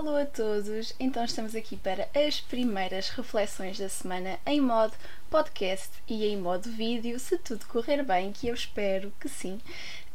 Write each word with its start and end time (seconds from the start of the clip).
Alô 0.00 0.16
a 0.16 0.24
todos! 0.24 0.94
Então 0.98 1.22
estamos 1.22 1.54
aqui 1.54 1.76
para 1.76 2.08
as 2.14 2.40
primeiras 2.40 3.10
reflexões 3.10 3.78
da 3.78 3.86
semana 3.86 4.38
em 4.46 4.58
modo 4.58 4.94
podcast 5.28 5.90
e 6.08 6.24
em 6.24 6.38
modo 6.38 6.70
vídeo, 6.70 7.20
se 7.20 7.36
tudo 7.36 7.66
correr 7.66 8.02
bem, 8.02 8.32
que 8.32 8.48
eu 8.48 8.54
espero 8.54 9.12
que 9.20 9.28
sim. 9.28 9.60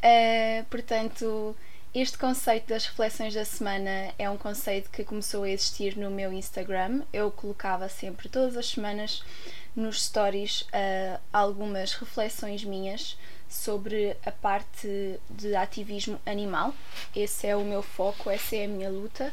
Uh, 0.02 0.66
portanto, 0.72 1.56
este 1.94 2.18
conceito 2.18 2.70
das 2.70 2.88
reflexões 2.88 3.36
da 3.36 3.46
semana 3.46 4.12
é 4.18 4.28
um 4.28 4.38
conceito 4.38 4.90
que 4.90 5.04
começou 5.04 5.44
a 5.44 5.50
existir 5.52 5.96
no 5.96 6.10
meu 6.10 6.34
Instagram. 6.34 7.04
Eu 7.14 7.30
colocava 7.30 7.88
sempre, 7.88 8.28
todas 8.28 8.58
as 8.58 8.66
semanas, 8.66 9.24
nos 9.76 10.04
stories, 10.04 10.62
uh, 10.62 11.22
algumas 11.32 11.94
reflexões 11.94 12.64
minhas 12.64 13.20
sobre 13.48 14.18
a 14.26 14.32
parte 14.32 15.20
de 15.30 15.56
ativismo 15.56 16.20
animal. 16.26 16.74
Esse 17.16 17.46
é 17.46 17.56
o 17.56 17.64
meu 17.64 17.84
foco, 17.84 18.32
essa 18.32 18.56
é 18.56 18.66
a 18.66 18.68
minha 18.68 18.90
luta. 18.90 19.32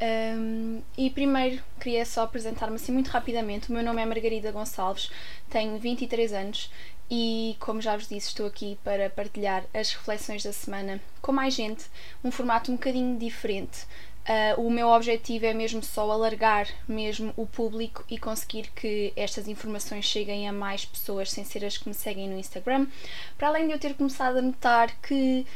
Um, 0.00 0.80
e 0.96 1.10
primeiro 1.10 1.60
queria 1.80 2.06
só 2.06 2.22
apresentar-me 2.22 2.76
assim 2.76 2.92
muito 2.92 3.08
rapidamente. 3.08 3.68
O 3.68 3.72
meu 3.72 3.82
nome 3.82 4.00
é 4.00 4.06
Margarida 4.06 4.52
Gonçalves, 4.52 5.10
tenho 5.50 5.76
23 5.78 6.32
anos 6.32 6.70
e, 7.10 7.56
como 7.58 7.80
já 7.80 7.96
vos 7.96 8.08
disse, 8.08 8.28
estou 8.28 8.46
aqui 8.46 8.78
para 8.84 9.10
partilhar 9.10 9.64
as 9.74 9.92
reflexões 9.92 10.42
da 10.44 10.52
semana 10.52 11.00
com 11.20 11.32
mais 11.32 11.54
gente, 11.54 11.86
um 12.22 12.30
formato 12.30 12.70
um 12.70 12.76
bocadinho 12.76 13.18
diferente. 13.18 13.86
Uh, 14.28 14.60
o 14.60 14.70
meu 14.70 14.88
objetivo 14.88 15.46
é 15.46 15.54
mesmo 15.54 15.82
só 15.82 16.10
alargar 16.10 16.68
mesmo 16.86 17.32
o 17.34 17.46
público 17.46 18.04
e 18.10 18.18
conseguir 18.18 18.70
que 18.76 19.10
estas 19.16 19.48
informações 19.48 20.04
cheguem 20.04 20.46
a 20.46 20.52
mais 20.52 20.84
pessoas 20.84 21.30
sem 21.30 21.44
ser 21.44 21.64
as 21.64 21.78
que 21.78 21.88
me 21.88 21.94
seguem 21.94 22.28
no 22.28 22.38
Instagram. 22.38 22.86
Para 23.38 23.48
além 23.48 23.66
de 23.66 23.72
eu 23.72 23.78
ter 23.78 23.94
começado 23.94 24.36
a 24.36 24.42
notar 24.42 24.94
que 25.00 25.46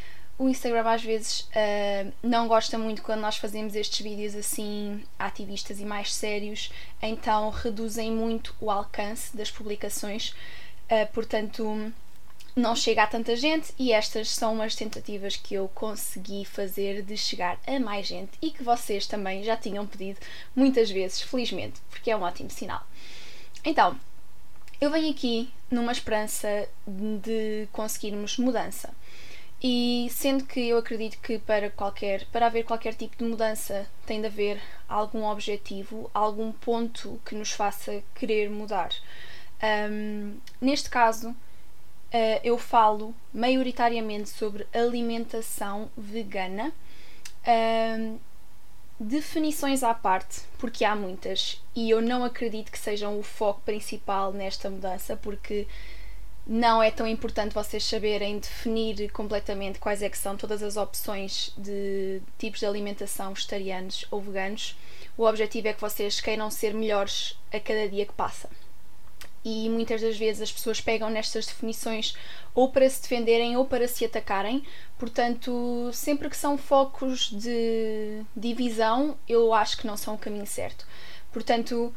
o 0.43 0.49
Instagram 0.49 0.83
às 0.91 1.05
vezes 1.05 1.41
uh, 1.41 2.13
não 2.21 2.49
gosta 2.49 2.77
muito 2.77 3.01
quando 3.01 3.21
nós 3.21 3.37
fazemos 3.37 3.77
estes 3.77 4.01
vídeos 4.01 4.35
assim 4.35 5.05
ativistas 5.17 5.79
e 5.79 5.85
mais 5.85 6.13
sérios, 6.13 6.73
então 7.01 7.49
reduzem 7.51 8.11
muito 8.11 8.53
o 8.61 8.69
alcance 8.69 9.37
das 9.37 9.53
publicações, 9.53 10.31
uh, 10.91 11.13
portanto 11.13 11.93
não 12.57 12.75
chega 12.75 13.05
a 13.05 13.07
tanta 13.07 13.37
gente 13.37 13.73
e 13.79 13.93
estas 13.93 14.31
são 14.31 14.55
umas 14.55 14.75
tentativas 14.75 15.37
que 15.37 15.55
eu 15.55 15.69
consegui 15.69 16.45
fazer 16.45 17.03
de 17.03 17.17
chegar 17.17 17.57
a 17.65 17.79
mais 17.79 18.09
gente 18.09 18.33
e 18.43 18.51
que 18.51 18.65
vocês 18.65 19.07
também 19.07 19.45
já 19.45 19.57
tinham 19.57 19.87
pedido 19.87 20.19
muitas 20.57 20.91
vezes, 20.91 21.23
felizmente, 21.23 21.81
porque 21.89 22.11
é 22.11 22.17
um 22.17 22.23
ótimo 22.23 22.51
sinal. 22.51 22.85
Então, 23.65 23.97
eu 24.81 24.91
venho 24.91 25.09
aqui 25.13 25.49
numa 25.71 25.93
esperança 25.93 26.69
de 26.85 27.69
conseguirmos 27.71 28.39
mudança. 28.39 28.93
E 29.63 30.09
sendo 30.11 30.45
que 30.45 30.61
eu 30.69 30.79
acredito 30.79 31.21
que 31.21 31.39
para 31.39 31.71
qualquer, 31.71 32.27
para 32.27 32.47
haver 32.47 32.65
qualquer 32.65 32.95
tipo 32.95 33.17
de 33.17 33.25
mudança 33.25 33.87
tem 34.05 34.21
de 34.21 34.27
haver 34.27 34.61
algum 34.89 35.25
objetivo, 35.25 36.11
algum 36.13 36.51
ponto 36.51 37.21
que 37.25 37.37
nos 37.37 37.53
faça 37.53 38.03
querer 38.13 38.51
mudar. 38.51 38.91
Um, 39.63 40.37
neste 40.61 40.91
caso, 40.91 41.31
uh, 41.31 41.37
eu 42.43 42.59
falo 42.59 43.15
maioritariamente 43.33 44.31
sobre 44.31 44.67
alimentação 44.75 45.89
vegana. 45.97 46.73
Uh, 47.47 48.19
definições 48.99 49.83
à 49.83 49.93
parte, 49.93 50.43
porque 50.59 50.85
há 50.85 50.95
muitas, 50.95 51.63
e 51.75 51.91
eu 51.91 52.01
não 52.01 52.25
acredito 52.25 52.71
que 52.71 52.79
sejam 52.79 53.19
o 53.19 53.23
foco 53.23 53.61
principal 53.63 54.33
nesta 54.33 54.71
mudança, 54.71 55.17
porque 55.17 55.67
não 56.47 56.83
é 56.83 56.91
tão 56.91 57.07
importante 57.07 57.55
vocês 57.55 57.85
saberem 57.85 58.39
definir 58.39 59.11
completamente 59.13 59.79
quais 59.79 60.03
é 60.03 60.09
que 60.09 60.19
são 60.19 60.37
todas 60.37 60.63
as 60.63 60.77
opções 60.77 61.53
de 61.57 62.21
tipos 62.39 62.61
de 62.61 62.67
alimentação 62.67 63.33
vegetarianos 63.33 64.07
ou 64.11 64.21
veganos. 64.21 64.77
O 65.17 65.25
objetivo 65.25 65.69
é 65.69 65.73
que 65.73 65.81
vocês 65.81 66.21
queiram 66.21 66.51
ser 66.51 66.75
melhores 66.75 67.39
a 67.53 67.61
cada 67.61 67.89
dia 67.89 68.07
que 68.07 68.13
passa 68.13 68.49
e 69.45 69.69
muitas 69.69 70.01
das 70.01 70.17
vezes 70.17 70.43
as 70.43 70.53
pessoas 70.53 70.81
pegam 70.81 71.11
nestas 71.11 71.47
definições 71.47 72.15
ou 72.55 72.71
para 72.71 72.89
se 72.89 73.03
defenderem 73.03 73.57
ou 73.57 73.65
para 73.65 73.89
se 73.89 74.05
atacarem. 74.05 74.65
Portanto, 74.99 75.91
sempre 75.93 76.29
que 76.31 76.37
são 76.37 76.57
focos 76.57 77.31
de 77.31 78.23
divisão, 78.37 79.17
eu 79.29 79.53
acho 79.53 79.79
que 79.79 79.87
não 79.87 79.97
são 79.97 80.15
o 80.15 80.19
caminho 80.19 80.47
certo. 80.47 80.87
Portanto, 81.33 81.93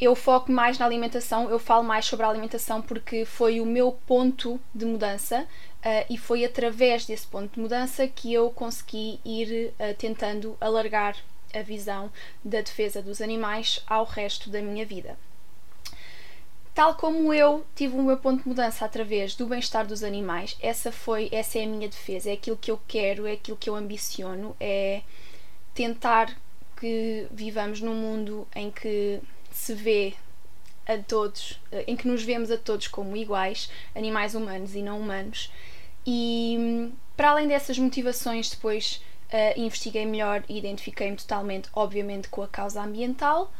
eu 0.00 0.14
foco 0.14 0.50
mais 0.50 0.78
na 0.78 0.86
alimentação, 0.86 1.50
eu 1.50 1.58
falo 1.58 1.84
mais 1.84 2.06
sobre 2.06 2.24
a 2.24 2.28
alimentação 2.30 2.80
porque 2.80 3.24
foi 3.26 3.60
o 3.60 3.66
meu 3.66 3.92
ponto 4.06 4.58
de 4.74 4.86
mudança 4.86 5.42
uh, 5.42 6.06
e 6.08 6.16
foi 6.16 6.44
através 6.44 7.04
desse 7.04 7.26
ponto 7.26 7.54
de 7.54 7.60
mudança 7.60 8.08
que 8.08 8.32
eu 8.32 8.50
consegui 8.50 9.20
ir 9.24 9.74
uh, 9.78 9.94
tentando 9.98 10.56
alargar 10.58 11.16
a 11.52 11.60
visão 11.60 12.10
da 12.42 12.62
defesa 12.62 13.02
dos 13.02 13.20
animais 13.20 13.82
ao 13.86 14.04
resto 14.04 14.48
da 14.48 14.62
minha 14.62 14.86
vida. 14.86 15.18
Tal 16.72 16.94
como 16.94 17.34
eu 17.34 17.66
tive 17.74 17.96
o 17.96 18.02
meu 18.02 18.16
ponto 18.16 18.42
de 18.42 18.48
mudança 18.48 18.84
através 18.84 19.34
do 19.34 19.46
bem-estar 19.46 19.86
dos 19.86 20.02
animais, 20.02 20.56
essa 20.62 20.90
foi, 20.90 21.28
essa 21.32 21.58
é 21.58 21.64
a 21.64 21.66
minha 21.66 21.88
defesa, 21.88 22.30
é 22.30 22.34
aquilo 22.34 22.56
que 22.56 22.70
eu 22.70 22.80
quero, 22.88 23.26
é 23.26 23.32
aquilo 23.32 23.56
que 23.56 23.68
eu 23.68 23.74
ambiciono, 23.74 24.56
é 24.58 25.02
tentar 25.74 26.34
que 26.78 27.26
vivamos 27.30 27.80
num 27.82 27.94
mundo 27.94 28.48
em 28.54 28.70
que 28.70 29.20
se 29.60 29.74
vê 29.74 30.14
a 30.86 30.98
todos, 30.98 31.60
em 31.86 31.94
que 31.94 32.08
nos 32.08 32.22
vemos 32.22 32.50
a 32.50 32.56
todos 32.56 32.88
como 32.88 33.16
iguais, 33.16 33.70
animais 33.94 34.34
humanos 34.34 34.74
e 34.74 34.82
não 34.82 35.00
humanos. 35.00 35.52
E 36.06 36.90
para 37.16 37.30
além 37.30 37.46
dessas 37.46 37.78
motivações, 37.78 38.50
depois 38.50 39.02
uh, 39.32 39.60
investiguei 39.60 40.06
melhor 40.06 40.42
e 40.48 40.58
identifiquei-me 40.58 41.16
totalmente, 41.16 41.68
obviamente, 41.74 42.28
com 42.28 42.42
a 42.42 42.48
causa 42.48 42.82
ambiental. 42.82 43.52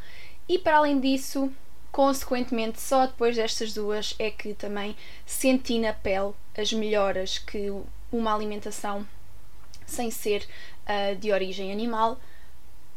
E 0.49 0.57
para 0.57 0.77
além 0.77 0.99
disso, 0.99 1.51
Consequentemente, 1.91 2.79
só 2.79 3.05
depois 3.05 3.35
destas 3.35 3.73
duas 3.73 4.15
é 4.17 4.31
que 4.31 4.53
também 4.53 4.95
senti 5.25 5.77
na 5.77 5.91
pele 5.91 6.33
as 6.57 6.71
melhoras 6.71 7.37
que 7.37 7.69
uma 8.09 8.33
alimentação 8.33 9.05
sem 9.85 10.09
ser 10.09 10.47
uh, 10.85 11.15
de 11.17 11.33
origem 11.33 11.69
animal 11.69 12.17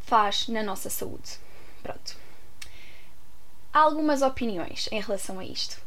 faz 0.02 0.46
na 0.46 0.62
nossa 0.62 0.88
saúde. 0.88 1.38
Pronto. 1.82 2.23
Há 3.74 3.80
algumas 3.80 4.22
opiniões 4.22 4.88
em 4.92 5.00
relação 5.00 5.40
a 5.40 5.44
isto. 5.44 5.82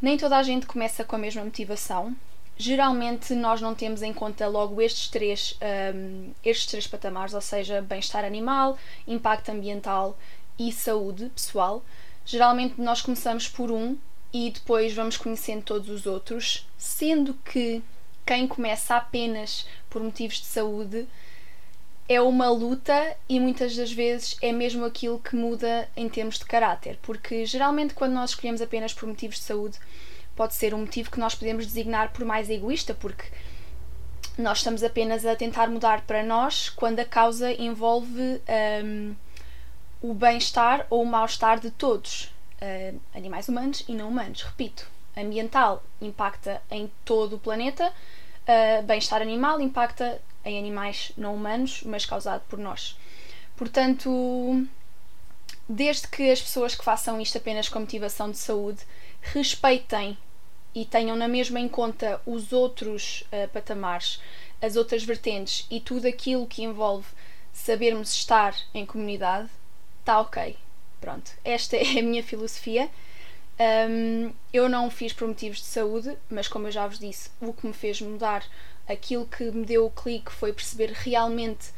Nem 0.00 0.16
toda 0.16 0.36
a 0.36 0.42
gente 0.44 0.66
começa 0.66 1.02
com 1.02 1.16
a 1.16 1.18
mesma 1.18 1.44
motivação. 1.44 2.14
Geralmente 2.56 3.34
nós 3.34 3.60
não 3.60 3.74
temos 3.74 4.02
em 4.02 4.12
conta 4.12 4.46
logo 4.46 4.80
estes 4.80 5.08
três, 5.08 5.58
um, 5.92 6.30
estes 6.44 6.66
três 6.66 6.86
patamares, 6.86 7.34
ou 7.34 7.40
seja, 7.40 7.82
bem-estar 7.82 8.24
animal, 8.24 8.78
impacto 9.04 9.48
ambiental 9.48 10.16
e 10.56 10.70
saúde 10.70 11.28
pessoal. 11.30 11.82
Geralmente 12.24 12.80
nós 12.80 13.02
começamos 13.02 13.48
por 13.48 13.72
um 13.72 13.96
e 14.32 14.50
depois 14.50 14.94
vamos 14.94 15.16
conhecendo 15.16 15.64
todos 15.64 15.88
os 15.88 16.06
outros, 16.06 16.68
sendo 16.78 17.34
que 17.34 17.82
quem 18.24 18.46
começa 18.46 18.94
apenas 18.94 19.66
por 19.90 20.00
motivos 20.00 20.36
de 20.36 20.46
saúde 20.46 21.08
é 22.08 22.20
uma 22.20 22.48
luta 22.48 23.16
e 23.28 23.38
muitas 23.38 23.76
das 23.76 23.92
vezes 23.92 24.36
é 24.40 24.50
mesmo 24.50 24.84
aquilo 24.84 25.18
que 25.18 25.36
muda 25.36 25.88
em 25.94 26.08
termos 26.08 26.38
de 26.38 26.46
caráter, 26.46 26.98
porque 27.02 27.44
geralmente 27.44 27.92
quando 27.92 28.14
nós 28.14 28.30
escolhemos 28.30 28.62
apenas 28.62 28.94
por 28.94 29.06
motivos 29.06 29.36
de 29.36 29.42
saúde, 29.42 29.78
pode 30.34 30.54
ser 30.54 30.72
um 30.72 30.78
motivo 30.78 31.10
que 31.10 31.20
nós 31.20 31.34
podemos 31.34 31.66
designar 31.66 32.12
por 32.12 32.24
mais 32.24 32.48
egoísta, 32.48 32.94
porque 32.94 33.24
nós 34.38 34.58
estamos 34.58 34.82
apenas 34.82 35.26
a 35.26 35.36
tentar 35.36 35.68
mudar 35.68 36.02
para 36.02 36.22
nós 36.22 36.70
quando 36.70 37.00
a 37.00 37.04
causa 37.04 37.52
envolve 37.52 38.40
um, 38.84 39.14
o 40.00 40.14
bem-estar 40.14 40.86
ou 40.88 41.02
o 41.02 41.06
mal-estar 41.06 41.58
de 41.58 41.70
todos, 41.72 42.32
uh, 42.62 42.98
animais 43.14 43.48
humanos 43.48 43.84
e 43.88 43.92
não 43.92 44.08
humanos. 44.08 44.42
Repito, 44.42 44.88
ambiental 45.16 45.82
impacta 46.00 46.62
em 46.70 46.90
todo 47.04 47.36
o 47.36 47.38
planeta, 47.38 47.88
uh, 47.88 48.82
bem-estar 48.84 49.20
animal 49.20 49.60
impacta 49.60 50.22
em 50.48 50.58
animais 50.58 51.12
não 51.16 51.34
humanos, 51.34 51.82
mas 51.84 52.06
causado 52.06 52.42
por 52.48 52.58
nós. 52.58 52.96
Portanto, 53.56 54.66
desde 55.68 56.08
que 56.08 56.30
as 56.30 56.40
pessoas 56.40 56.74
que 56.74 56.84
façam 56.84 57.20
isto 57.20 57.36
apenas 57.36 57.68
com 57.68 57.80
motivação 57.80 58.30
de 58.30 58.38
saúde 58.38 58.80
respeitem 59.20 60.16
e 60.74 60.84
tenham 60.84 61.16
na 61.16 61.28
mesma 61.28 61.60
em 61.60 61.68
conta 61.68 62.20
os 62.24 62.52
outros 62.52 63.24
uh, 63.32 63.48
patamares, 63.48 64.20
as 64.62 64.76
outras 64.76 65.02
vertentes 65.04 65.66
e 65.70 65.80
tudo 65.80 66.06
aquilo 66.06 66.46
que 66.46 66.62
envolve 66.62 67.06
sabermos 67.52 68.14
estar 68.14 68.54
em 68.72 68.86
comunidade, 68.86 69.48
está 70.00 70.20
ok. 70.20 70.56
Pronto, 71.00 71.30
esta 71.44 71.76
é 71.78 71.98
a 71.98 72.02
minha 72.02 72.22
filosofia. 72.22 72.88
Um, 73.60 74.32
eu 74.52 74.68
não 74.68 74.88
fiz 74.88 75.12
por 75.12 75.26
motivos 75.26 75.58
de 75.58 75.64
saúde, 75.64 76.16
mas 76.30 76.46
como 76.46 76.68
eu 76.68 76.72
já 76.72 76.86
vos 76.86 76.98
disse, 76.98 77.30
o 77.40 77.52
que 77.52 77.66
me 77.66 77.72
fez 77.72 78.00
mudar, 78.00 78.44
aquilo 78.88 79.26
que 79.26 79.44
me 79.50 79.64
deu 79.64 79.86
o 79.86 79.90
clique 79.90 80.32
foi 80.32 80.52
perceber 80.52 80.92
realmente 80.92 81.70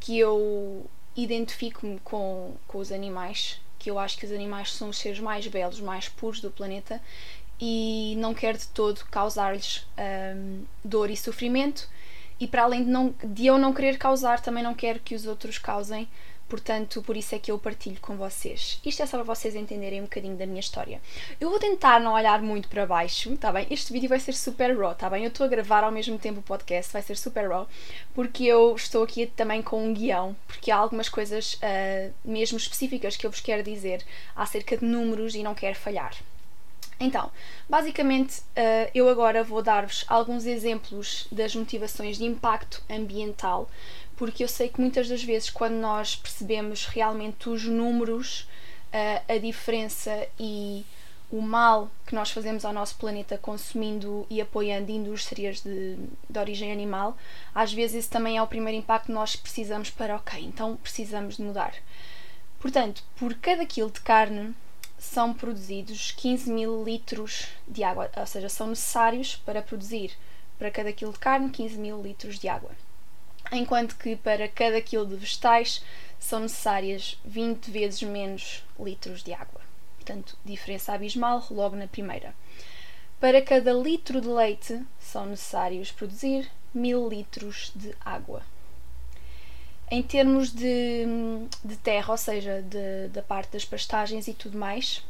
que 0.00 0.18
eu 0.18 0.86
identifico-me 1.16 2.00
com, 2.00 2.54
com 2.66 2.78
os 2.78 2.90
animais, 2.90 3.60
que 3.78 3.90
eu 3.90 3.98
acho 3.98 4.18
que 4.18 4.26
os 4.26 4.32
animais 4.32 4.72
são 4.72 4.88
os 4.88 4.98
seres 4.98 5.20
mais 5.20 5.46
belos, 5.46 5.80
mais 5.80 6.08
puros 6.08 6.40
do 6.40 6.50
planeta 6.50 7.00
e 7.60 8.16
não 8.18 8.34
quero 8.34 8.58
de 8.58 8.66
todo 8.68 9.04
causar-lhes 9.10 9.86
um, 10.36 10.64
dor 10.84 11.10
e 11.10 11.16
sofrimento. 11.16 11.88
E 12.40 12.46
para 12.48 12.64
além 12.64 12.84
de, 12.84 12.90
não, 12.90 13.14
de 13.22 13.46
eu 13.46 13.58
não 13.58 13.72
querer 13.72 13.96
causar, 13.96 14.40
também 14.40 14.62
não 14.62 14.74
quero 14.74 14.98
que 15.00 15.14
os 15.14 15.26
outros 15.26 15.58
causem 15.58 16.08
Portanto, 16.48 17.02
por 17.02 17.16
isso 17.16 17.34
é 17.34 17.38
que 17.38 17.50
eu 17.50 17.58
partilho 17.58 17.98
com 18.00 18.16
vocês. 18.16 18.80
Isto 18.84 19.02
é 19.02 19.06
só 19.06 19.16
para 19.16 19.34
vocês 19.34 19.54
entenderem 19.54 20.00
um 20.00 20.04
bocadinho 20.04 20.36
da 20.36 20.46
minha 20.46 20.60
história. 20.60 21.00
Eu 21.40 21.50
vou 21.50 21.58
tentar 21.58 22.00
não 22.00 22.12
olhar 22.12 22.40
muito 22.42 22.68
para 22.68 22.86
baixo, 22.86 23.36
tá 23.36 23.50
bem? 23.50 23.66
Este 23.70 23.92
vídeo 23.92 24.08
vai 24.08 24.20
ser 24.20 24.34
super 24.34 24.76
raw, 24.78 24.94
tá 24.94 25.08
bem? 25.08 25.24
Eu 25.24 25.28
estou 25.28 25.46
a 25.46 25.48
gravar 25.48 25.84
ao 25.84 25.90
mesmo 25.90 26.18
tempo 26.18 26.40
o 26.40 26.42
podcast, 26.42 26.92
vai 26.92 27.02
ser 27.02 27.16
super 27.16 27.48
raw, 27.48 27.68
porque 28.14 28.44
eu 28.44 28.74
estou 28.74 29.02
aqui 29.02 29.26
também 29.26 29.62
com 29.62 29.84
um 29.84 29.94
guião, 29.94 30.36
porque 30.46 30.70
há 30.70 30.76
algumas 30.76 31.08
coisas 31.08 31.54
uh, 31.54 32.12
mesmo 32.24 32.58
específicas 32.58 33.16
que 33.16 33.26
eu 33.26 33.30
vos 33.30 33.40
quero 33.40 33.62
dizer 33.62 34.04
acerca 34.36 34.76
de 34.76 34.84
números 34.84 35.34
e 35.34 35.42
não 35.42 35.54
quero 35.54 35.74
falhar. 35.74 36.14
Então, 36.98 37.30
basicamente, 37.68 38.38
uh, 38.40 38.90
eu 38.94 39.08
agora 39.08 39.42
vou 39.42 39.62
dar-vos 39.62 40.04
alguns 40.08 40.46
exemplos 40.46 41.26
das 41.30 41.54
motivações 41.54 42.18
de 42.18 42.24
impacto 42.24 42.82
ambiental 42.88 43.68
porque 44.16 44.44
eu 44.44 44.48
sei 44.48 44.68
que 44.68 44.80
muitas 44.80 45.08
das 45.08 45.22
vezes, 45.22 45.50
quando 45.50 45.74
nós 45.74 46.16
percebemos 46.16 46.86
realmente 46.86 47.48
os 47.48 47.64
números, 47.64 48.48
uh, 48.92 49.32
a 49.32 49.38
diferença 49.38 50.26
e 50.38 50.84
o 51.30 51.40
mal 51.40 51.90
que 52.06 52.14
nós 52.14 52.30
fazemos 52.30 52.64
ao 52.64 52.72
nosso 52.72 52.96
planeta 52.96 53.36
consumindo 53.36 54.24
e 54.30 54.40
apoiando 54.40 54.92
indústrias 54.92 55.60
de, 55.62 55.96
de 56.30 56.38
origem 56.38 56.70
animal, 56.70 57.16
às 57.54 57.72
vezes 57.72 57.96
esse 57.96 58.10
também 58.10 58.36
é 58.36 58.42
o 58.42 58.46
primeiro 58.46 58.78
impacto 58.78 59.06
que 59.06 59.12
nós 59.12 59.34
precisamos 59.34 59.90
para, 59.90 60.16
ok, 60.16 60.40
então 60.44 60.76
precisamos 60.76 61.36
de 61.36 61.42
mudar. 61.42 61.74
Portanto, 62.60 63.02
por 63.16 63.34
cada 63.34 63.66
quilo 63.66 63.90
de 63.90 64.00
carne 64.00 64.54
são 65.04 65.32
produzidos 65.34 66.12
15 66.12 66.50
mil 66.50 66.82
litros 66.84 67.48
de 67.68 67.84
água, 67.84 68.10
ou 68.16 68.26
seja, 68.26 68.48
são 68.48 68.68
necessários 68.68 69.36
para 69.36 69.62
produzir 69.62 70.12
para 70.58 70.70
cada 70.70 70.92
quilo 70.92 71.12
de 71.12 71.18
carne 71.18 71.50
15 71.50 71.78
mil 71.78 72.02
litros 72.02 72.38
de 72.38 72.48
água 72.48 72.70
enquanto 73.52 73.96
que 73.96 74.16
para 74.16 74.48
cada 74.48 74.80
quilo 74.80 75.06
de 75.06 75.16
vegetais 75.16 75.82
são 76.18 76.40
necessárias 76.40 77.18
20 77.24 77.70
vezes 77.70 78.02
menos 78.02 78.64
litros 78.78 79.22
de 79.22 79.32
água. 79.32 79.60
Portanto, 79.96 80.36
diferença 80.44 80.92
abismal 80.92 81.44
logo 81.50 81.76
na 81.76 81.86
primeira. 81.86 82.34
Para 83.20 83.40
cada 83.42 83.72
litro 83.72 84.20
de 84.20 84.28
leite 84.28 84.82
são 84.98 85.26
necessários 85.26 85.90
produzir 85.90 86.50
1000 86.74 87.08
litros 87.08 87.72
de 87.74 87.94
água. 88.04 88.42
Em 89.94 90.02
termos 90.02 90.50
de, 90.50 91.06
de 91.64 91.76
terra, 91.76 92.10
ou 92.10 92.16
seja, 92.16 92.60
de, 92.62 93.06
da 93.10 93.22
parte 93.22 93.52
das 93.52 93.64
pastagens 93.64 94.26
e 94.26 94.34
tudo 94.34 94.58
mais, 94.58 95.04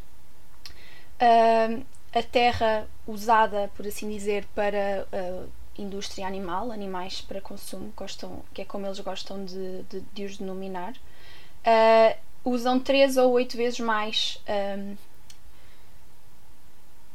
a 2.12 2.22
terra 2.22 2.86
usada, 3.06 3.70
por 3.75 3.86
assim 3.86 4.10
dizer, 4.10 4.46
para 4.54 5.06
uh, 5.10 5.48
indústria 5.78 6.26
animal, 6.26 6.70
animais 6.70 7.22
para 7.22 7.40
consumo, 7.40 7.94
gostam, 7.96 8.42
que 8.52 8.60
é 8.60 8.64
como 8.66 8.86
eles 8.86 9.00
gostam 9.00 9.42
de, 9.46 9.84
de, 9.84 10.00
de 10.12 10.25
os 10.26 10.36
denominar, 10.36 10.92
uh, 10.92 12.19
usam 12.44 12.78
3 12.78 13.16
ou 13.16 13.32
8 13.32 13.56
vezes 13.56 13.81
mais 13.81 14.38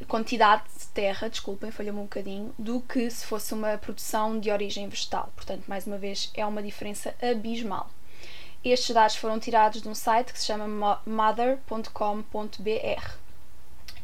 quantidade 0.06 0.64
de 0.78 0.88
terra, 0.88 1.30
desculpem, 1.30 1.72
falhou-me 1.72 2.00
um 2.00 2.04
bocadinho, 2.04 2.54
do 2.58 2.80
que 2.82 3.10
se 3.10 3.26
fosse 3.26 3.54
uma 3.54 3.78
produção 3.78 4.40
de 4.40 4.50
origem 4.50 4.88
vegetal. 4.88 5.32
Portanto, 5.36 5.66
mais 5.68 5.86
uma 5.86 5.98
vez, 5.98 6.32
é 6.34 6.46
uma 6.46 6.64
diferença 6.64 7.14
abismal. 7.22 7.90
Estes 8.64 8.94
dados 8.94 9.16
foram 9.16 9.40
tirados 9.40 9.82
de 9.82 9.88
um 9.88 9.96
site 9.96 10.34
que 10.34 10.40
se 10.40 10.46
chama 10.46 11.02
mother.com.br. 11.06 11.90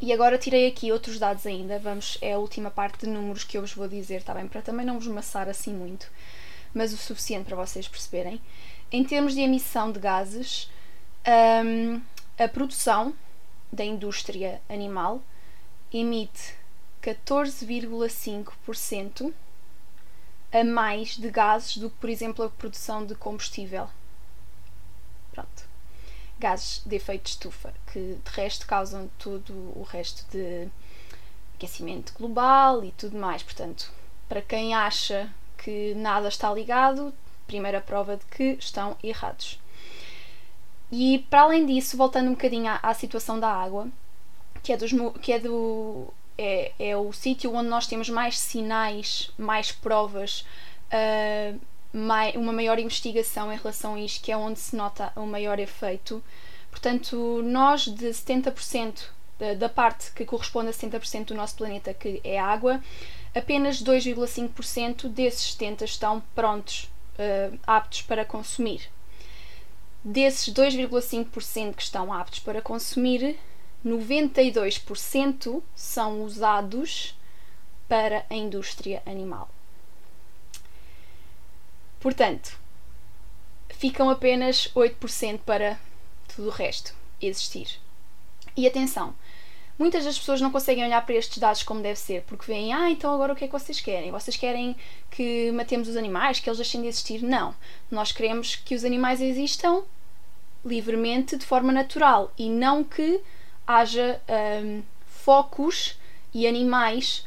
E 0.02 0.14
agora 0.14 0.38
tirei 0.38 0.68
aqui 0.68 0.92
outros 0.92 1.18
dados 1.18 1.46
ainda, 1.46 1.80
vamos, 1.80 2.18
é 2.22 2.34
a 2.34 2.38
última 2.38 2.70
parte 2.70 3.06
de 3.06 3.08
números 3.08 3.44
que 3.44 3.58
eu 3.58 3.62
vos 3.62 3.74
vou 3.74 3.88
dizer, 3.88 4.18
está 4.18 4.34
bem? 4.34 4.48
Para 4.48 4.62
também 4.62 4.86
não 4.86 5.00
vos 5.00 5.08
maçar 5.08 5.48
assim 5.48 5.74
muito, 5.74 6.12
mas 6.74 6.94
o 6.94 6.98
suficiente 6.98 7.46
para 7.46 7.56
vocês 7.56 7.88
perceberem. 7.88 8.42
Em 8.92 9.04
termos 9.04 9.34
de 9.34 9.42
emissão 9.42 9.92
de 9.92 10.00
gases, 10.00 10.70
um, 11.66 12.02
a 12.38 12.48
produção 12.48 13.14
da 13.72 13.84
indústria 13.84 14.62
animal 14.70 15.22
emite 15.94 16.56
14,5% 17.02 19.34
a 20.52 20.64
mais 20.64 21.18
de 21.18 21.30
gases 21.30 21.78
do 21.78 21.90
que, 21.90 21.98
por 21.98 22.10
exemplo, 22.10 22.46
a 22.46 22.50
produção 22.50 23.06
de 23.06 23.16
combustível. 23.16 23.90
Pronto 25.32 25.76
gases 26.40 26.82
de 26.86 26.96
efeito 26.96 27.24
de 27.24 27.30
estufa, 27.30 27.74
que 27.92 28.18
de 28.24 28.32
resto 28.32 28.68
causam 28.68 29.10
todo 29.18 29.52
o 29.52 29.86
resto 29.90 30.26
de 30.32 30.68
aquecimento 31.56 32.14
global 32.18 32.84
e 32.84 32.92
tudo 32.92 33.18
mais. 33.18 33.42
Portanto, 33.42 33.92
para 34.28 34.42
quem 34.42 34.74
acha 34.74 35.30
que 35.58 35.94
nada 35.96 36.28
está 36.28 36.54
ligado, 36.54 37.14
primeira 37.48 37.80
prova 37.80 38.18
de 38.18 38.26
que 38.26 38.58
estão 38.60 38.98
errados. 39.04 39.60
E 40.92 41.20
para 41.30 41.42
além 41.42 41.66
disso, 41.66 41.98
voltando 41.98 42.28
um 42.28 42.34
bocadinho 42.34 42.70
à, 42.70 42.80
à 42.84 42.94
situação 42.94 43.40
da 43.40 43.50
água, 43.50 43.88
que 44.66 44.74
é, 44.74 44.78
dos, 44.78 44.92
que 45.22 45.32
é 45.32 45.40
do. 45.40 46.12
É, 46.38 46.72
é 46.80 46.98
o 46.98 47.14
sítio 47.14 47.54
onde 47.54 47.70
nós 47.70 47.86
temos 47.86 48.10
mais 48.10 48.38
sinais, 48.38 49.32
mais 49.38 49.72
provas, 49.72 50.44
uh, 50.92 51.60
uma 51.94 52.52
maior 52.52 52.80
investigação 52.80 53.54
em 53.54 53.56
relação 53.56 53.94
a 53.94 54.00
isto, 54.02 54.24
que 54.24 54.32
é 54.32 54.36
onde 54.36 54.60
se 54.60 54.76
nota 54.76 55.14
o 55.16 55.26
maior 55.26 55.60
efeito. 55.60 56.22
Portanto, 56.72 57.42
nós 57.44 57.86
de 57.86 58.08
70% 58.08 59.04
da, 59.40 59.54
da 59.54 59.70
parte 59.70 60.12
que 60.12 60.26
corresponde 60.26 60.70
a 60.70 60.74
70% 60.74 61.26
do 61.26 61.36
nosso 61.36 61.56
planeta, 61.56 61.94
que 61.94 62.20
é 62.24 62.40
água, 62.40 62.82
apenas 63.34 63.82
2,5% 63.82 65.08
desses 65.08 65.56
70% 65.56 65.84
estão 65.84 66.24
prontos, 66.34 66.90
uh, 67.20 67.58
aptos 67.68 68.02
para 68.02 68.26
consumir. 68.26 68.90
Desses 70.04 70.54
2,5% 70.54 71.76
que 71.76 71.84
estão 71.84 72.12
aptos 72.12 72.40
para 72.40 72.62
consumir, 72.62 73.38
92% 73.86 75.62
são 75.76 76.24
usados 76.24 77.16
para 77.88 78.26
a 78.30 78.36
indústria 78.36 79.04
animal. 79.06 79.50
Portanto, 82.00 82.58
ficam 83.70 84.10
apenas 84.10 84.72
8% 84.76 85.40
para 85.46 85.80
tudo 86.28 86.48
o 86.48 86.52
resto 86.52 86.94
existir. 87.22 87.80
E 88.58 88.66
atenção, 88.66 89.14
muitas 89.78 90.06
das 90.06 90.18
pessoas 90.18 90.42
não 90.42 90.52
conseguem 90.52 90.84
olhar 90.84 91.06
para 91.06 91.16
estes 91.16 91.38
dados 91.38 91.64
como 91.64 91.82
deve 91.82 92.00
ser, 92.00 92.24
porque 92.24 92.46
veem, 92.46 92.74
ah, 92.74 92.90
então 92.90 93.14
agora 93.14 93.34
o 93.34 93.36
que 93.36 93.46
é 93.46 93.48
que 93.48 93.54
vocês 93.54 93.80
querem? 93.82 94.12
Vocês 94.12 94.38
querem 94.38 94.76
que 95.12 95.52
matemos 95.52 95.88
os 95.88 95.98
animais, 95.98 96.40
que 96.40 96.50
eles 96.50 96.58
deixem 96.58 96.82
de 96.82 96.88
existir? 96.88 97.22
Não. 97.22 97.56
Nós 97.92 98.12
queremos 98.12 98.56
que 98.56 98.76
os 98.76 98.84
animais 98.84 99.22
existam 99.22 99.84
livremente, 100.64 101.38
de 101.38 101.46
forma 101.46 101.72
natural, 101.72 102.34
e 102.38 102.50
não 102.50 102.84
que 102.84 103.22
haja 103.68 104.22
um, 104.64 104.84
focos 105.06 105.98
e 106.34 106.48
animais 106.48 107.26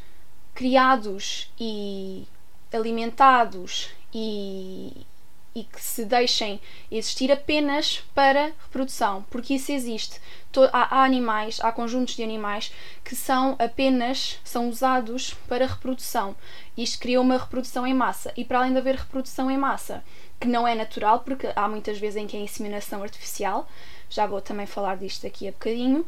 criados 0.55 1.51
e 1.59 2.27
alimentados 2.73 3.91
e, 4.13 5.07
e 5.55 5.65
que 5.65 5.81
se 5.81 6.05
deixem 6.05 6.61
existir 6.91 7.31
apenas 7.31 8.03
para 8.15 8.53
reprodução, 8.65 9.25
porque 9.31 9.55
isso 9.55 9.73
existe. 9.73 10.21
Há, 10.73 11.05
animais, 11.05 11.61
há 11.63 11.71
conjuntos 11.71 12.17
de 12.17 12.23
animais 12.25 12.73
que 13.05 13.15
são 13.15 13.55
apenas 13.59 14.41
são 14.43 14.69
usados 14.69 15.35
para 15.49 15.67
reprodução. 15.67 16.35
Isto 16.77 16.99
cria 16.99 17.21
uma 17.21 17.39
reprodução 17.39 17.87
em 17.87 17.95
massa. 17.95 18.33
E 18.37 18.45
para 18.45 18.59
além 18.59 18.73
de 18.73 18.79
haver 18.79 18.97
reprodução 18.97 19.51
em 19.51 19.59
massa, 19.59 20.03
que 20.41 20.49
não 20.49 20.67
é 20.67 20.75
natural, 20.75 21.21
porque 21.21 21.53
há 21.55 21.69
muitas 21.69 21.99
vezes 21.99 22.17
em 22.17 22.27
que 22.27 22.37
é 22.37 22.41
inseminação 22.41 23.03
artificial, 23.03 23.69
já 24.11 24.27
vou 24.27 24.41
também 24.41 24.67
falar 24.67 24.97
disto 24.97 25.27
aqui 25.27 25.47
a 25.47 25.53
bocadinho. 25.53 26.05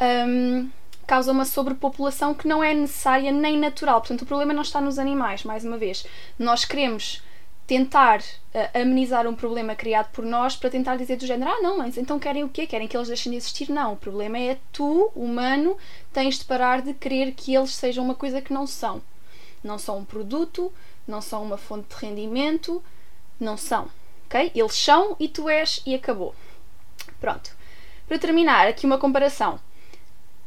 Um, 0.00 0.70
causa 1.06 1.32
uma 1.32 1.44
sobrepopulação 1.44 2.32
que 2.32 2.46
não 2.46 2.62
é 2.62 2.72
necessária 2.72 3.32
nem 3.32 3.58
natural. 3.58 4.00
Portanto, 4.00 4.22
o 4.22 4.26
problema 4.26 4.52
não 4.52 4.62
está 4.62 4.80
nos 4.80 4.98
animais, 4.98 5.42
mais 5.42 5.64
uma 5.64 5.76
vez. 5.76 6.06
Nós 6.38 6.64
queremos 6.64 7.20
tentar 7.66 8.20
uh, 8.20 8.80
amenizar 8.80 9.26
um 9.26 9.34
problema 9.34 9.74
criado 9.74 10.10
por 10.12 10.24
nós 10.24 10.56
para 10.56 10.70
tentar 10.70 10.96
dizer 10.96 11.16
do 11.16 11.26
género: 11.26 11.50
ah, 11.50 11.60
não, 11.60 11.78
mas 11.78 11.96
então 11.96 12.18
querem 12.18 12.44
o 12.44 12.48
quê? 12.48 12.66
Querem 12.66 12.88
que 12.88 12.96
eles 12.96 13.08
deixem 13.08 13.30
de 13.30 13.38
existir? 13.38 13.70
Não, 13.70 13.92
o 13.92 13.96
problema 13.96 14.38
é 14.38 14.58
tu, 14.72 15.10
humano, 15.14 15.76
tens 16.12 16.38
de 16.38 16.44
parar 16.44 16.80
de 16.80 16.94
querer 16.94 17.32
que 17.32 17.54
eles 17.54 17.74
sejam 17.74 18.04
uma 18.04 18.14
coisa 18.14 18.40
que 18.40 18.52
não 18.52 18.66
são. 18.66 19.02
Não 19.62 19.78
são 19.78 19.98
um 19.98 20.04
produto, 20.04 20.72
não 21.06 21.20
são 21.20 21.42
uma 21.42 21.56
fonte 21.56 21.94
de 21.94 22.06
rendimento, 22.06 22.82
não 23.38 23.56
são. 23.56 23.88
Ok? 24.26 24.52
Eles 24.54 24.74
são 24.74 25.16
e 25.18 25.28
tu 25.28 25.48
és 25.48 25.82
e 25.84 25.94
acabou. 25.94 26.34
Pronto. 27.20 27.50
Para 28.08 28.18
terminar, 28.18 28.66
aqui 28.66 28.86
uma 28.86 28.98
comparação. 28.98 29.60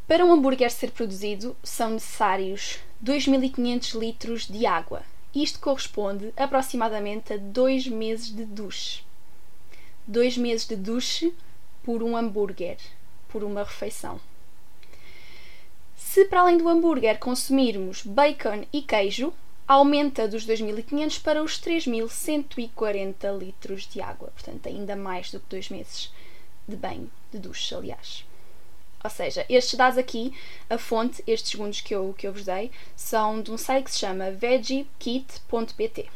Para 0.07 0.25
um 0.25 0.31
hambúrguer 0.31 0.71
ser 0.71 0.91
produzido, 0.91 1.55
são 1.63 1.91
necessários 1.91 2.79
2.500 3.03 3.99
litros 3.99 4.47
de 4.47 4.65
água 4.65 5.03
isto 5.33 5.59
corresponde 5.59 6.31
aproximadamente 6.37 7.33
a 7.33 7.37
dois 7.37 7.87
meses 7.87 8.29
de 8.29 8.45
duche. 8.45 9.03
Dois 10.05 10.37
meses 10.37 10.67
de 10.67 10.75
duche 10.75 11.33
por 11.81 12.03
um 12.03 12.15
hambúrguer, 12.15 12.77
por 13.29 13.43
uma 13.43 13.63
refeição. 13.63 14.21
Se 15.95 16.25
para 16.25 16.41
além 16.41 16.57
do 16.57 16.69
hambúrguer 16.69 17.17
consumirmos 17.17 18.03
bacon 18.03 18.65
e 18.71 18.83
queijo, 18.83 19.33
aumenta 19.67 20.27
dos 20.27 20.45
2.500 20.45 21.19
para 21.19 21.41
os 21.41 21.59
3.140 21.59 23.39
litros 23.39 23.87
de 23.87 24.01
água, 24.01 24.29
portanto, 24.35 24.67
ainda 24.67 24.95
mais 24.95 25.31
do 25.31 25.39
que 25.39 25.49
dois 25.49 25.69
meses 25.69 26.13
de 26.67 26.75
banho, 26.75 27.09
de 27.31 27.39
duche, 27.39 27.73
aliás. 27.73 28.23
Ou 29.03 29.09
seja, 29.09 29.45
estes 29.49 29.75
dados 29.75 29.97
aqui, 29.97 30.33
a 30.69 30.77
fonte, 30.77 31.21
estes 31.27 31.51
segundos 31.51 31.81
que 31.81 31.93
eu, 31.93 32.15
que 32.17 32.25
eu 32.25 32.31
vos 32.31 32.45
dei, 32.45 32.71
são 32.95 33.41
de 33.41 33.51
um 33.51 33.57
site 33.57 33.85
que 33.85 33.91
se 33.91 33.99
chama 33.99 34.31
veggiekit.pt. 34.31 36.09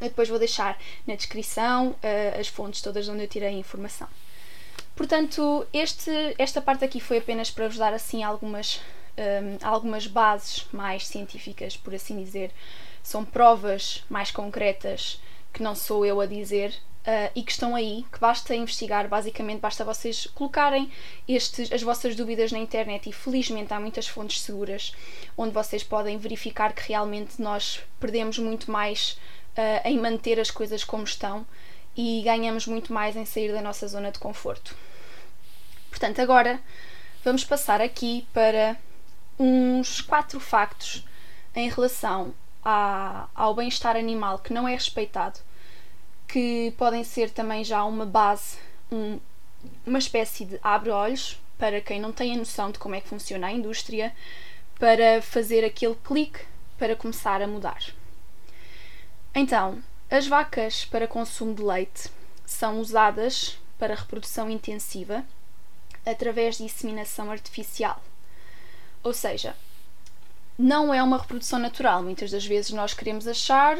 Eu 0.00 0.08
depois 0.08 0.28
vou 0.28 0.38
deixar 0.38 0.78
na 1.06 1.16
descrição 1.16 1.90
uh, 1.90 2.40
as 2.40 2.48
fontes 2.48 2.80
todas 2.80 3.08
onde 3.08 3.24
eu 3.24 3.28
tirei 3.28 3.48
a 3.48 3.52
informação. 3.52 4.08
Portanto, 4.94 5.66
este, 5.72 6.10
esta 6.38 6.60
parte 6.60 6.84
aqui 6.84 7.00
foi 7.00 7.18
apenas 7.18 7.50
para 7.50 7.66
vos 7.66 7.76
dar 7.76 7.94
assim 7.94 8.22
algumas, 8.22 8.80
um, 9.18 9.66
algumas 9.66 10.06
bases 10.06 10.66
mais 10.72 11.06
científicas, 11.06 11.76
por 11.76 11.94
assim 11.94 12.22
dizer. 12.22 12.52
São 13.02 13.24
provas 13.24 14.04
mais 14.08 14.30
concretas 14.30 15.20
que 15.52 15.62
não 15.62 15.74
sou 15.74 16.06
eu 16.06 16.20
a 16.20 16.26
dizer, 16.26 16.74
Uh, 17.02 17.32
e 17.34 17.42
que 17.42 17.50
estão 17.50 17.74
aí, 17.74 18.06
que 18.12 18.20
basta 18.20 18.54
investigar, 18.54 19.08
basicamente 19.08 19.58
basta 19.58 19.84
vocês 19.84 20.28
colocarem 20.36 20.88
estes, 21.26 21.72
as 21.72 21.82
vossas 21.82 22.14
dúvidas 22.14 22.52
na 22.52 22.58
internet 22.58 23.08
e 23.08 23.12
felizmente 23.12 23.74
há 23.74 23.80
muitas 23.80 24.06
fontes 24.06 24.40
seguras 24.40 24.94
onde 25.36 25.52
vocês 25.52 25.82
podem 25.82 26.16
verificar 26.16 26.72
que 26.72 26.86
realmente 26.86 27.42
nós 27.42 27.80
perdemos 27.98 28.38
muito 28.38 28.70
mais 28.70 29.18
uh, 29.58 29.84
em 29.84 29.98
manter 29.98 30.38
as 30.38 30.48
coisas 30.48 30.84
como 30.84 31.02
estão 31.02 31.44
e 31.96 32.22
ganhamos 32.22 32.68
muito 32.68 32.92
mais 32.92 33.16
em 33.16 33.24
sair 33.24 33.52
da 33.52 33.60
nossa 33.60 33.88
zona 33.88 34.12
de 34.12 34.20
conforto. 34.20 34.76
Portanto, 35.90 36.20
agora 36.20 36.60
vamos 37.24 37.42
passar 37.42 37.80
aqui 37.80 38.26
para 38.32 38.76
uns 39.36 40.00
quatro 40.00 40.38
factos 40.38 41.04
em 41.54 41.68
relação 41.68 42.32
ao 43.34 43.54
bem-estar 43.54 43.96
animal 43.96 44.38
que 44.38 44.52
não 44.52 44.68
é 44.68 44.74
respeitado 44.74 45.40
que 46.32 46.72
podem 46.78 47.04
ser 47.04 47.30
também 47.30 47.62
já 47.62 47.84
uma 47.84 48.06
base, 48.06 48.56
um, 48.90 49.20
uma 49.86 49.98
espécie 49.98 50.46
de 50.46 50.58
abre-olhos 50.62 51.38
para 51.58 51.78
quem 51.82 52.00
não 52.00 52.10
tem 52.10 52.32
a 52.32 52.38
noção 52.38 52.70
de 52.70 52.78
como 52.78 52.94
é 52.94 53.02
que 53.02 53.08
funciona 53.08 53.48
a 53.48 53.52
indústria, 53.52 54.14
para 54.78 55.20
fazer 55.20 55.62
aquele 55.62 55.94
clique 56.02 56.40
para 56.78 56.96
começar 56.96 57.42
a 57.42 57.46
mudar. 57.46 57.84
Então, 59.34 59.82
as 60.10 60.26
vacas 60.26 60.86
para 60.86 61.06
consumo 61.06 61.54
de 61.54 61.62
leite 61.62 62.10
são 62.46 62.80
usadas 62.80 63.58
para 63.78 63.94
reprodução 63.94 64.48
intensiva 64.48 65.22
através 66.04 66.56
de 66.56 66.64
inseminação 66.64 67.30
artificial. 67.30 68.02
Ou 69.02 69.12
seja, 69.12 69.54
não 70.58 70.94
é 70.94 71.02
uma 71.02 71.18
reprodução 71.18 71.58
natural. 71.58 72.02
Muitas 72.02 72.30
das 72.30 72.46
vezes 72.46 72.70
nós 72.70 72.94
queremos 72.94 73.28
achar 73.28 73.76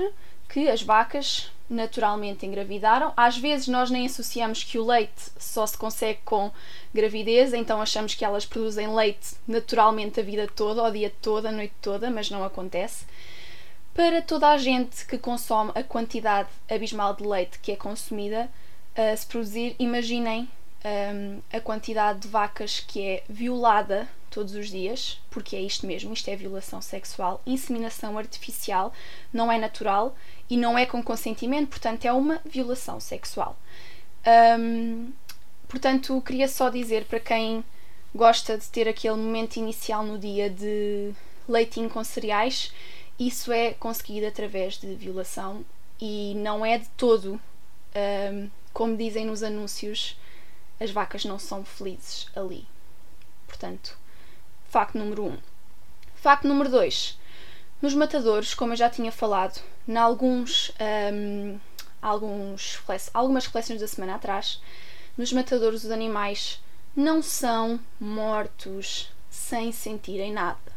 que 0.49 0.69
as 0.69 0.83
vacas 0.83 1.51
naturalmente 1.73 2.47
engravidaram. 2.47 3.13
Às 3.17 3.37
vezes 3.39 3.69
nós 3.69 3.91
nem 3.91 4.07
associamos 4.07 4.63
que 4.63 4.79
o 4.79 4.87
leite 4.87 5.31
só 5.39 5.67
se 5.67 5.77
consegue 5.77 6.21
com 6.25 6.51
gravidez, 6.95 7.53
então 7.53 7.81
achamos 7.81 8.15
que 8.15 8.25
elas 8.25 8.45
produzem 8.45 8.95
leite 8.95 9.35
naturalmente 9.47 10.21
a 10.21 10.23
vida 10.23 10.47
toda, 10.47 10.83
o 10.83 10.91
dia 10.91 11.13
todo, 11.23 11.47
a 11.47 11.53
noite 11.53 11.75
toda, 11.81 12.11
mas 12.11 12.31
não 12.31 12.45
acontece. 12.45 13.05
Para 13.95 14.23
toda 14.23 14.49
a 14.49 14.57
gente 14.57 15.07
que 15.07 15.19
consome 15.19 15.73
a 15.75 15.83
quantidade 15.83 16.49
abismal 16.71 17.15
de 17.15 17.25
leite 17.27 17.59
que 17.59 17.73
é 17.73 17.77
consumida, 17.77 18.49
uh, 18.97 19.17
se 19.17 19.27
produzir, 19.27 19.77
imaginem 19.79 20.49
um, 20.85 21.41
a 21.53 21.61
quantidade 21.61 22.21
de 22.21 22.29
vacas 22.29 22.81
que 22.81 23.07
é 23.07 23.25
violada 23.29 24.09
todos 24.31 24.55
os 24.55 24.71
dias, 24.71 25.21
porque 25.31 25.55
é 25.55 25.61
isto 25.61 25.87
mesmo, 25.87 26.13
isto 26.13 26.29
é 26.29 26.35
violação 26.35 26.81
sexual, 26.81 27.41
inseminação 27.47 28.17
artificial, 28.17 28.93
não 29.33 29.53
é 29.53 29.59
natural 29.59 30.17
e 30.49 30.57
não 30.57 30.77
é 30.77 30.87
com 30.87 31.03
consentimento, 31.03 31.69
portanto 31.69 32.05
é 32.07 32.13
uma 32.13 32.41
violação 32.45 32.99
sexual. 32.99 33.57
Um, 34.59 35.13
portanto, 35.69 36.21
queria 36.23 36.49
só 36.49 36.71
dizer 36.71 37.05
para 37.05 37.21
quem 37.21 37.63
gosta 38.15 38.57
de 38.57 38.67
ter 38.69 38.89
aquele 38.89 39.17
momento 39.17 39.57
inicial 39.57 40.03
no 40.03 40.19
dia 40.19 40.49
de 40.49 41.13
leitinho 41.49 41.91
com 41.91 42.03
cereais, 42.03 42.73
isso 43.19 43.53
é 43.53 43.75
conseguido 43.75 44.27
através 44.27 44.79
de 44.79 44.95
violação 44.95 45.65
e 46.01 46.35
não 46.37 46.65
é 46.65 46.79
de 46.79 46.89
todo, 46.97 47.41
um, 47.95 48.51
como 48.73 48.97
dizem 48.97 49.27
nos 49.27 49.43
anúncios, 49.43 50.17
as 50.83 50.91
vacas 50.91 51.25
não 51.25 51.39
são 51.39 51.65
felizes 51.65 52.27
ali. 52.35 52.67
Portanto, 53.47 53.97
facto 54.69 54.99
número 54.99 55.25
1. 55.25 55.29
Um. 55.29 55.39
Facto 56.17 56.49
número 56.49 56.71
2. 56.71 57.19
Nos 57.81 57.95
matadores, 57.95 58.55
como 58.55 58.73
eu 58.73 58.77
já 58.77 58.89
tinha 58.89 59.13
falado, 59.13 59.61
em 59.87 59.97
alguns, 59.97 60.73
um, 61.13 61.59
alguns, 62.01 62.81
algumas 63.13 63.47
reflexões 63.47 63.81
da 63.81 63.89
semana 63.89 64.15
atrás, 64.15 64.61
nos 65.17 65.33
matadores 65.33 65.85
os 65.85 65.91
animais 65.91 66.63
não 66.95 67.23
são 67.23 67.81
mortos 67.99 69.13
sem 69.29 69.73
sentirem 69.73 70.33
nada. 70.33 70.73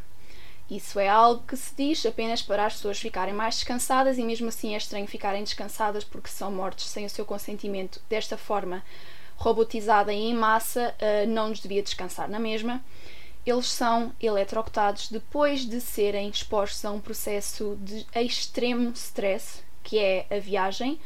Isso 0.70 1.00
é 1.00 1.08
algo 1.08 1.44
que 1.48 1.56
se 1.56 1.76
diz 1.76 2.04
apenas 2.06 2.42
para 2.42 2.66
as 2.66 2.74
pessoas 2.74 3.00
ficarem 3.00 3.34
mais 3.34 3.56
descansadas 3.56 4.18
e 4.18 4.24
mesmo 4.24 4.48
assim 4.48 4.74
é 4.74 4.78
estranho 4.78 5.08
ficarem 5.08 5.44
descansadas 5.44 6.04
porque 6.04 6.28
são 6.28 6.52
mortos 6.52 6.88
sem 6.88 7.06
o 7.06 7.10
seu 7.10 7.24
consentimento. 7.24 8.02
Desta 8.10 8.36
forma, 8.36 8.84
robotizada 9.38 10.14
em 10.14 10.34
massa, 10.34 10.94
uh, 11.00 11.28
não 11.28 11.50
nos 11.50 11.60
devia 11.60 11.84
descansar 11.84 12.30
na 12.30 12.40
mesma. 12.40 12.84
Eles 13.46 13.68
são 13.68 14.12
eletrocutados 14.20 15.10
depois 15.10 15.66
de 15.66 15.80
serem 15.80 16.30
expostos 16.30 16.84
a 16.84 16.92
um 16.92 17.00
processo 17.00 17.78
de 17.80 18.06
extremo 18.16 18.90
stress, 18.92 19.64
que 19.84 20.00
é 20.00 20.26
a 20.32 20.40
viagem, 20.40 21.00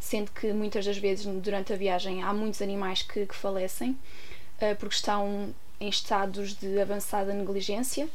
sendo 0.00 0.30
que 0.32 0.52
muitas 0.52 0.84
das 0.84 0.98
vezes 0.98 1.24
durante 1.40 1.72
a 1.72 1.76
viagem 1.76 2.22
há 2.22 2.32
muitos 2.32 2.60
animais 2.60 3.02
que, 3.02 3.26
que 3.26 3.34
falecem 3.34 3.90
uh, 3.90 4.76
porque 4.78 4.96
estão 4.96 5.54
em 5.80 5.88
estados 5.88 6.54
de 6.54 6.80
avançada 6.80 7.32
negligência 7.32 8.08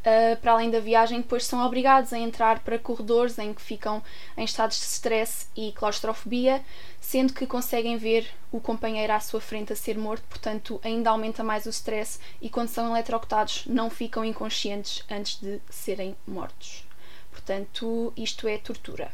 uh, 0.00 0.36
para 0.40 0.52
além 0.52 0.70
da 0.70 0.80
viagem, 0.80 1.20
depois 1.20 1.44
são 1.44 1.64
obrigados 1.64 2.12
a 2.12 2.18
entrar 2.18 2.60
para 2.60 2.78
corredores 2.78 3.38
em 3.38 3.52
que 3.52 3.62
ficam 3.62 4.02
em 4.36 4.44
estados 4.44 4.78
de 4.78 4.84
stress 4.84 5.46
e 5.56 5.72
claustrofobia, 5.72 6.64
sendo 7.00 7.32
que 7.32 7.46
conseguem 7.46 7.96
ver 7.96 8.28
o 8.50 8.60
companheiro 8.60 9.12
à 9.12 9.20
sua 9.20 9.40
frente 9.40 9.72
a 9.72 9.76
ser 9.76 9.96
morto, 9.96 10.24
portanto, 10.28 10.80
ainda 10.82 11.10
aumenta 11.10 11.44
mais 11.44 11.66
o 11.66 11.70
stress 11.70 12.18
e 12.40 12.48
quando 12.48 12.68
são 12.68 12.90
eletrocutados 12.90 13.64
não 13.66 13.90
ficam 13.90 14.24
inconscientes 14.24 15.04
antes 15.10 15.40
de 15.40 15.60
serem 15.70 16.16
mortos. 16.26 16.86
Portanto, 17.30 18.12
isto 18.16 18.48
é 18.48 18.58
tortura. 18.58 19.10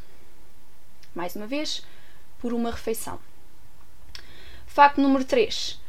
Mais 1.14 1.36
uma 1.36 1.46
vez, 1.46 1.84
por 2.38 2.52
uma 2.52 2.70
refeição. 2.70 3.18
Facto 4.66 5.00
número 5.00 5.24
3. 5.24 5.80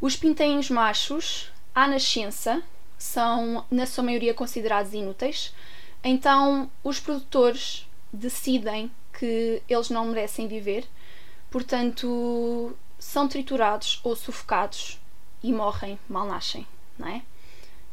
Os 0.00 0.14
pintainhos 0.14 0.70
machos, 0.70 1.50
à 1.74 1.88
nascença, 1.88 2.62
são, 2.98 3.64
na 3.70 3.86
sua 3.86 4.04
maioria, 4.04 4.34
considerados 4.34 4.92
inúteis. 4.92 5.54
Então, 6.02 6.70
os 6.82 6.98
produtores 7.00 7.88
decidem 8.12 8.90
que 9.18 9.62
eles 9.68 9.90
não 9.90 10.06
merecem 10.06 10.48
viver, 10.48 10.86
portanto, 11.50 12.76
são 12.98 13.28
triturados 13.28 14.00
ou 14.02 14.14
sufocados 14.14 15.00
e 15.42 15.52
morrem, 15.52 15.98
mal 16.08 16.26
nascem, 16.26 16.66
não 16.98 17.08
é? 17.08 17.22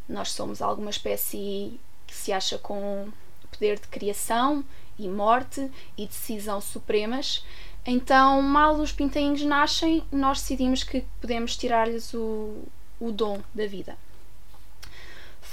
Nós 0.07 0.31
somos 0.31 0.61
alguma 0.61 0.89
espécie 0.89 1.79
que 2.05 2.15
se 2.15 2.31
acha 2.31 2.57
com 2.57 3.09
poder 3.51 3.79
de 3.79 3.87
criação 3.87 4.63
e 4.97 5.07
morte 5.07 5.69
e 5.97 6.05
decisão 6.05 6.61
supremas. 6.61 7.43
Então, 7.85 8.41
mal 8.41 8.75
os 8.75 8.91
pintainhos 8.91 9.43
nascem, 9.43 10.03
nós 10.11 10.41
decidimos 10.41 10.83
que 10.83 11.05
podemos 11.21 11.55
tirar-lhes 11.55 12.13
o, 12.13 12.63
o 12.99 13.11
dom 13.11 13.41
da 13.53 13.65
vida. 13.67 13.97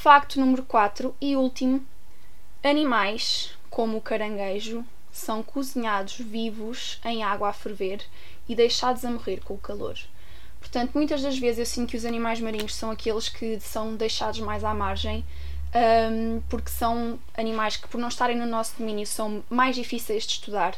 Facto 0.02 0.40
número 0.40 0.64
4 0.64 1.14
e 1.20 1.36
último: 1.36 1.86
animais, 2.60 3.56
como 3.70 3.98
o 3.98 4.00
caranguejo, 4.00 4.84
são 5.12 5.44
cozinhados 5.44 6.18
vivos 6.18 6.98
em 7.04 7.22
água 7.22 7.50
a 7.50 7.52
ferver 7.52 8.04
e 8.48 8.56
deixados 8.56 9.04
a 9.04 9.10
morrer 9.12 9.40
com 9.44 9.54
o 9.54 9.58
calor. 9.58 9.96
Portanto, 10.58 10.90
muitas 10.94 11.22
das 11.22 11.38
vezes 11.38 11.60
eu 11.60 11.66
sinto 11.66 11.90
que 11.90 11.96
os 11.96 12.04
animais 12.04 12.40
marinhos 12.40 12.74
são 12.74 12.90
aqueles 12.90 13.28
que 13.28 13.60
são 13.60 13.94
deixados 13.94 14.40
mais 14.40 14.64
à 14.64 14.74
margem, 14.74 15.24
um, 15.72 16.40
porque 16.48 16.70
são 16.70 17.16
animais 17.36 17.76
que, 17.76 17.86
por 17.86 18.00
não 18.00 18.08
estarem 18.08 18.36
no 18.36 18.44
nosso 18.44 18.74
domínio, 18.78 19.06
são 19.06 19.44
mais 19.48 19.76
difíceis 19.76 20.24
de 20.26 20.32
estudar 20.32 20.74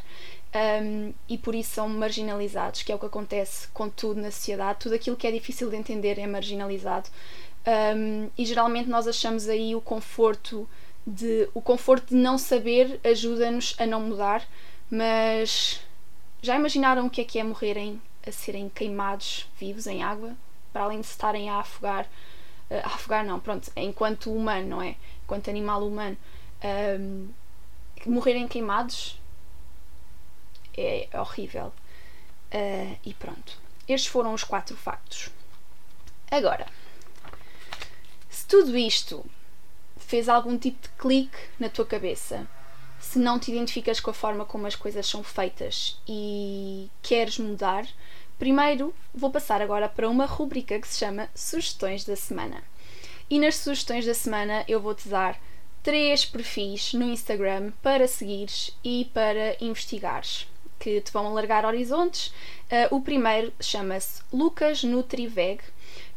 um, 0.55 1.13
e 1.27 1.37
por 1.37 1.55
isso 1.55 1.71
são 1.71 1.89
marginalizados, 1.89 2.83
que 2.83 2.91
é 2.91 2.95
o 2.95 2.99
que 2.99 3.05
acontece 3.07 3.67
com 3.69 3.89
tudo 3.89 4.21
na 4.21 4.29
sociedade. 4.29 4.79
Tudo 4.79 4.95
aquilo 4.95 5.17
que 5.17 5.25
é 5.25 5.31
difícil 5.31 5.69
de 5.69 5.75
entender 5.75 6.19
é 6.19 6.27
marginalizado. 6.27 7.09
Um, 7.67 8.29
e 8.37 8.45
geralmente 8.45 8.87
nós 8.87 9.07
achamos 9.07 9.49
aí 9.49 9.75
o 9.75 9.81
conforto 9.81 10.69
de 11.05 11.49
o 11.53 11.61
conforto 11.61 12.09
de 12.09 12.15
não 12.15 12.37
saber 12.37 12.99
ajuda-nos 13.03 13.75
a 13.79 13.85
não 13.85 14.01
mudar, 14.01 14.47
mas 14.89 15.81
já 16.41 16.55
imaginaram 16.55 17.07
o 17.07 17.09
que 17.09 17.21
é 17.21 17.23
que 17.23 17.39
é 17.39 17.43
morrerem 17.43 18.01
a 18.25 18.31
serem 18.31 18.69
queimados 18.69 19.47
vivos 19.59 19.87
em 19.87 20.03
água, 20.03 20.33
para 20.71 20.83
além 20.83 20.99
de 20.99 21.07
estarem 21.07 21.49
a 21.49 21.57
afogar, 21.57 22.07
a 22.69 22.87
afogar 22.87 23.25
não, 23.25 23.39
pronto, 23.39 23.71
enquanto 23.75 24.31
humano, 24.31 24.67
não 24.67 24.81
é? 24.81 24.95
Enquanto 25.23 25.49
animal 25.49 25.85
humano. 25.85 26.17
Um, 26.99 27.29
morrerem 28.05 28.47
queimados 28.47 29.19
é 30.77 31.07
horrível. 31.13 31.71
Uh, 32.53 32.97
e 33.05 33.13
pronto. 33.13 33.57
Estes 33.87 34.11
foram 34.11 34.33
os 34.33 34.43
quatro 34.43 34.75
factos. 34.75 35.29
Agora, 36.29 36.65
se 38.35 38.45
tudo 38.47 38.77
isto 38.77 39.25
fez 39.95 40.27
algum 40.27 40.57
tipo 40.57 40.81
de 40.81 40.89
clique 40.97 41.37
na 41.57 41.69
tua 41.69 41.85
cabeça, 41.85 42.45
se 42.99 43.17
não 43.17 43.39
te 43.39 43.49
identificas 43.49 44.01
com 44.01 44.11
a 44.11 44.13
forma 44.13 44.43
como 44.43 44.67
as 44.67 44.75
coisas 44.75 45.07
são 45.07 45.23
feitas 45.23 45.97
e 46.05 46.91
queres 47.01 47.39
mudar, 47.39 47.87
primeiro 48.37 48.93
vou 49.13 49.31
passar 49.31 49.61
agora 49.61 49.87
para 49.87 50.09
uma 50.09 50.25
rubrica 50.25 50.77
que 50.77 50.87
se 50.87 50.99
chama 50.99 51.29
Sugestões 51.33 52.03
da 52.03 52.17
Semana. 52.17 52.61
E 53.29 53.39
nas 53.39 53.55
sugestões 53.55 54.05
da 54.05 54.13
semana 54.13 54.65
eu 54.67 54.81
vou-te 54.81 55.07
dar 55.07 55.39
três 55.81 56.25
perfis 56.25 56.91
no 56.91 57.05
Instagram 57.05 57.71
para 57.81 58.05
seguires 58.05 58.77
e 58.83 59.09
para 59.13 59.55
investigares, 59.63 60.45
que 60.77 60.99
te 60.99 61.11
vão 61.13 61.25
alargar 61.25 61.65
horizontes. 61.65 62.27
Uh, 62.69 62.97
o 62.97 63.01
primeiro 63.01 63.53
chama-se 63.61 64.21
Lucas 64.33 64.83
Nutriveg, 64.83 65.61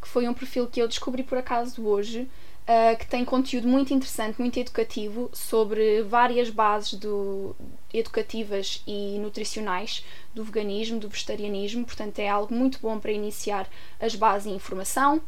que 0.01 0.07
foi 0.07 0.27
um 0.27 0.33
perfil 0.33 0.67
que 0.67 0.81
eu 0.81 0.87
descobri 0.87 1.23
por 1.23 1.37
acaso 1.37 1.85
hoje 1.85 2.27
uh, 2.69 2.97
que 2.97 3.07
tem 3.07 3.25
conteúdo 3.25 3.67
muito 3.67 3.93
interessante, 3.93 4.39
muito 4.39 4.59
educativo 4.59 5.29
sobre 5.33 6.03
várias 6.03 6.49
bases 6.49 6.93
do, 6.93 7.55
educativas 7.91 8.83
e 8.85 9.17
nutricionais 9.19 10.05
do 10.33 10.43
veganismo, 10.43 10.99
do 10.99 11.09
vegetarianismo, 11.09 11.83
portanto 11.83 12.19
é 12.19 12.29
algo 12.29 12.53
muito 12.53 12.79
bom 12.79 12.99
para 12.99 13.11
iniciar 13.11 13.67
as 13.99 14.15
bases 14.15 14.51
e 14.51 14.55
informação. 14.55 15.21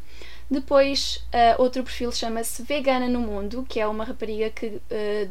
Depois, 0.49 1.25
uh, 1.33 1.61
outro 1.61 1.81
perfil 1.81 2.11
chama-se 2.11 2.61
Vegana 2.63 3.07
no 3.07 3.21
Mundo, 3.21 3.65
que 3.67 3.79
é 3.79 3.87
uma 3.87 4.03
rapariga 4.03 4.49
que 4.49 4.67
uh, 4.67 4.81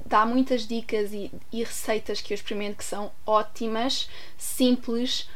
dá 0.07 0.25
muitas 0.25 0.67
dicas 0.67 1.13
e, 1.13 1.31
e 1.53 1.63
receitas 1.63 2.23
que 2.23 2.33
eu 2.33 2.35
experimento 2.35 2.79
que 2.79 2.85
são 2.85 3.13
ótimas, 3.27 4.09
simples, 4.39 5.29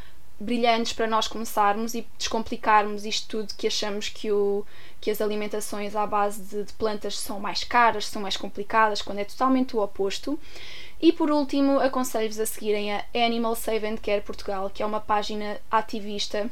brilhantes 0.45 0.93
para 0.93 1.07
nós 1.07 1.27
começarmos 1.27 1.95
e 1.95 2.07
descomplicarmos 2.19 3.05
isto 3.05 3.29
tudo 3.29 3.55
que 3.55 3.67
achamos 3.67 4.09
que, 4.09 4.31
o, 4.31 4.65
que 5.01 5.11
as 5.11 5.21
alimentações 5.21 5.97
à 5.97 6.07
base 6.07 6.43
de, 6.43 6.65
de 6.65 6.73
plantas 6.75 7.19
são 7.19 7.41
mais 7.41 7.65
caras, 7.65 8.07
são 8.07 8.23
mais 8.23 8.37
complicadas, 8.37 9.03
quando 9.03 9.19
é 9.19 9.25
totalmente 9.25 9.75
o 9.75 9.83
oposto. 9.83 10.39
E 11.01 11.13
por 11.13 11.31
último, 11.31 11.81
aconselho-vos 11.81 12.39
a 12.39 12.47
seguirem 12.47 12.93
a 12.93 13.05
Animal 13.15 13.55
Save 13.55 13.87
and 13.87 13.97
Care 13.97 14.23
Portugal, 14.23 14.71
que 14.71 14.83
é 14.83 14.87
uma 14.87 15.01
página 15.01 15.59
ativista 15.71 16.51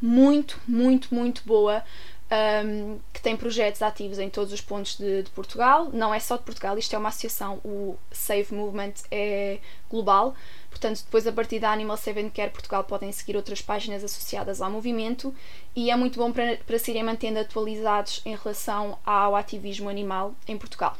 muito, 0.00 0.60
muito, 0.66 1.14
muito 1.14 1.42
boa 1.46 1.84
um, 2.32 2.98
que 3.12 3.20
tem 3.20 3.36
projetos 3.36 3.82
ativos 3.82 4.18
em 4.18 4.30
todos 4.30 4.52
os 4.52 4.60
pontos 4.60 4.96
de, 4.96 5.22
de, 5.22 5.30
Portugal. 5.30 5.90
Não 5.92 6.14
é 6.14 6.18
só 6.18 6.36
de 6.36 6.42
Portugal, 6.42 6.78
isto 6.78 6.94
é 6.94 6.98
uma 6.98 7.10
associação, 7.10 7.60
o 7.64 7.96
Save 8.10 8.54
Movement 8.54 8.94
é 9.10 9.58
global. 9.90 10.34
Portanto, 10.72 11.04
depois 11.04 11.26
a 11.26 11.32
partir 11.32 11.60
da 11.60 11.70
Animal 11.70 11.98
Save 11.98 12.22
and 12.22 12.30
Care 12.30 12.50
Portugal 12.50 12.82
podem 12.82 13.12
seguir 13.12 13.36
outras 13.36 13.60
páginas 13.60 14.02
associadas 14.02 14.62
ao 14.62 14.70
movimento 14.70 15.34
e 15.76 15.90
é 15.90 15.96
muito 15.96 16.18
bom 16.18 16.32
para, 16.32 16.56
para 16.56 16.78
se 16.78 16.90
irem 16.90 17.04
mantendo 17.04 17.38
atualizados 17.38 18.22
em 18.24 18.34
relação 18.34 18.98
ao 19.04 19.36
ativismo 19.36 19.90
animal 19.90 20.34
em 20.48 20.56
Portugal. 20.56 20.96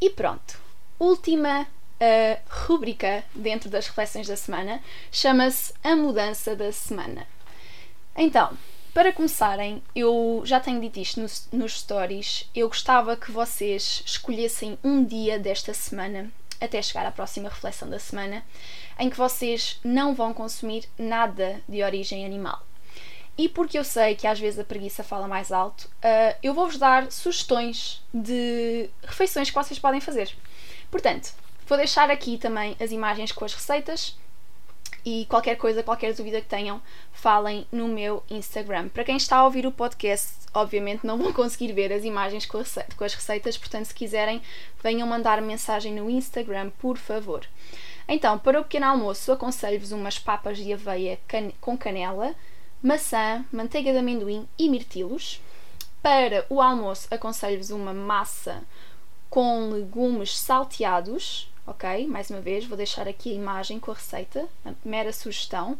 E 0.00 0.08
pronto, 0.08 0.58
última 0.98 1.62
uh, 1.62 2.66
rúbrica 2.66 3.22
dentro 3.34 3.68
das 3.68 3.86
reflexões 3.86 4.26
da 4.26 4.36
semana 4.36 4.80
chama-se 5.12 5.74
A 5.84 5.94
Mudança 5.94 6.56
da 6.56 6.72
Semana. 6.72 7.26
Então, 8.16 8.56
para 8.94 9.12
começarem, 9.12 9.82
eu 9.94 10.42
já 10.46 10.60
tenho 10.60 10.80
dito 10.80 10.98
isto 10.98 11.20
nos, 11.20 11.46
nos 11.52 11.80
stories, 11.80 12.48
eu 12.54 12.68
gostava 12.68 13.16
que 13.16 13.30
vocês 13.30 14.02
escolhessem 14.06 14.78
um 14.82 15.04
dia 15.04 15.38
desta 15.38 15.74
semana, 15.74 16.32
até 16.64 16.80
chegar 16.82 17.06
à 17.06 17.10
próxima 17.10 17.48
reflexão 17.48 17.88
da 17.88 17.98
semana, 17.98 18.44
em 18.98 19.10
que 19.10 19.16
vocês 19.16 19.78
não 19.84 20.14
vão 20.14 20.32
consumir 20.32 20.88
nada 20.98 21.60
de 21.68 21.82
origem 21.82 22.24
animal. 22.24 22.62
E 23.36 23.48
porque 23.48 23.78
eu 23.78 23.84
sei 23.84 24.14
que 24.14 24.26
às 24.26 24.38
vezes 24.38 24.60
a 24.60 24.64
preguiça 24.64 25.02
fala 25.02 25.26
mais 25.26 25.50
alto, 25.50 25.82
uh, 25.82 26.36
eu 26.42 26.54
vou-vos 26.54 26.78
dar 26.78 27.10
sugestões 27.10 28.02
de 28.12 28.88
refeições 29.02 29.50
que 29.50 29.54
vocês 29.54 29.78
podem 29.78 30.00
fazer. 30.00 30.36
Portanto, 30.90 31.32
vou 31.66 31.76
deixar 31.76 32.10
aqui 32.10 32.38
também 32.38 32.76
as 32.80 32.92
imagens 32.92 33.32
com 33.32 33.44
as 33.44 33.52
receitas 33.52 34.16
e 35.04 35.26
qualquer 35.26 35.56
coisa, 35.56 35.82
qualquer 35.82 36.14
dúvida 36.14 36.40
que 36.40 36.48
tenham, 36.48 36.80
falem 37.12 37.66
no 37.70 37.86
meu 37.86 38.22
Instagram. 38.30 38.88
Para 38.88 39.04
quem 39.04 39.16
está 39.16 39.36
a 39.36 39.44
ouvir 39.44 39.66
o 39.66 39.72
podcast, 39.72 40.32
obviamente 40.54 41.06
não 41.06 41.18
vão 41.18 41.32
conseguir 41.32 41.72
ver 41.72 41.92
as 41.92 42.04
imagens 42.04 42.46
com, 42.46 42.58
as 42.58 43.14
receitas, 43.14 43.58
portanto, 43.58 43.86
se 43.86 43.94
quiserem, 43.94 44.40
venham 44.82 45.06
mandar 45.06 45.42
mensagem 45.42 45.92
no 45.92 46.08
Instagram, 46.08 46.70
por 46.78 46.96
favor. 46.96 47.46
Então, 48.08 48.38
para 48.38 48.60
o 48.60 48.64
pequeno 48.64 48.86
almoço, 48.86 49.32
aconselho-vos 49.32 49.92
umas 49.92 50.18
papas 50.18 50.58
de 50.58 50.72
aveia 50.72 51.18
can 51.26 51.50
com 51.60 51.76
canela, 51.76 52.34
maçã, 52.82 53.44
manteiga 53.50 53.92
de 53.92 53.98
amendoim 53.98 54.46
e 54.58 54.68
mirtilos. 54.68 55.40
Para 56.02 56.44
o 56.50 56.60
almoço, 56.60 57.08
aconselho-vos 57.10 57.70
uma 57.70 57.94
massa 57.94 58.62
com 59.30 59.70
legumes 59.70 60.38
salteados, 60.38 61.50
ok? 61.66 62.06
Mais 62.06 62.30
uma 62.30 62.40
vez, 62.40 62.64
vou 62.64 62.76
deixar 62.76 63.08
aqui 63.08 63.30
a 63.30 63.34
imagem 63.34 63.78
com 63.78 63.90
a 63.90 63.94
receita, 63.94 64.48
a 64.64 64.72
mera 64.84 65.12
sugestão. 65.12 65.78